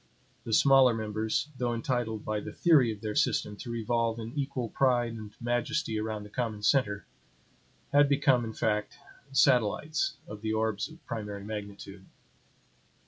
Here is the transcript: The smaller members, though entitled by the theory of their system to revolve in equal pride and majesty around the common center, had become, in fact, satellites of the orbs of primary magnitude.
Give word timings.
The 0.45 0.51
smaller 0.53 0.95
members, 0.95 1.49
though 1.59 1.75
entitled 1.75 2.25
by 2.25 2.39
the 2.39 2.51
theory 2.51 2.91
of 2.91 3.01
their 3.01 3.13
system 3.13 3.55
to 3.57 3.69
revolve 3.69 4.17
in 4.17 4.33
equal 4.35 4.67
pride 4.69 5.13
and 5.13 5.31
majesty 5.39 5.99
around 5.99 6.23
the 6.23 6.31
common 6.31 6.63
center, 6.63 7.05
had 7.93 8.09
become, 8.09 8.43
in 8.43 8.53
fact, 8.53 8.97
satellites 9.31 10.17
of 10.27 10.41
the 10.41 10.53
orbs 10.53 10.89
of 10.89 11.05
primary 11.05 11.43
magnitude. 11.43 12.07